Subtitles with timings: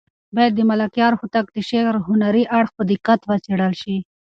[0.35, 3.97] باید د ملکیار هوتک د شعر هنري اړخ په دقت وڅېړل شي.